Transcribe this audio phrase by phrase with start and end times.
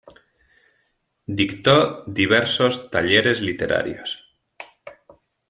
[1.27, 4.35] Dictó diversos talleres literarios.